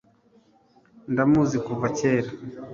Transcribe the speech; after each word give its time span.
ndamuzi 1.11 1.57
kuva 1.65 1.87
kera 1.97 2.29